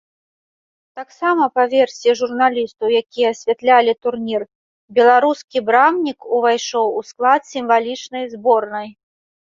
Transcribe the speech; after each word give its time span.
Таксама, 0.99 1.43
па 1.57 1.65
версіі 1.73 2.15
журналістаў, 2.21 2.95
якія 3.01 3.27
асвятлялі 3.33 3.93
турнір, 4.05 4.41
беларускі 5.01 5.63
брамнік 5.69 6.19
увайшоў 6.39 6.85
у 7.03 7.05
склад 7.11 7.41
сімвалічнай 7.53 8.23
зборнай. 8.37 8.87